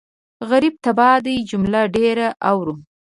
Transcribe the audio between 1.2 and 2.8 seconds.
دی جمله ډېره اورو